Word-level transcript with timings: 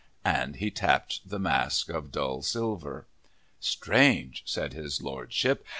_"And 0.25 0.55
he 0.55 0.71
tapped 0.71 1.29
the 1.29 1.37
mask 1.37 1.89
of 1.91 2.11
dull 2.11 2.41
silver. 2.41 3.05
"Strange!" 3.59 4.41
said 4.47 4.73
his 4.73 4.99
Lordship. 5.03 5.63